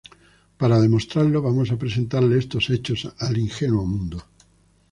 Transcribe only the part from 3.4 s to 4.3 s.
ingenuo mundo.